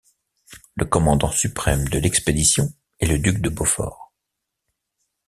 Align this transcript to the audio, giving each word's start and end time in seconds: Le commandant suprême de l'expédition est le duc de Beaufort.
Le 0.77 0.85
commandant 0.87 1.29
suprême 1.31 1.87
de 1.87 1.99
l'expédition 1.99 2.73
est 3.01 3.05
le 3.05 3.19
duc 3.19 3.39
de 3.39 3.49
Beaufort. 3.51 4.11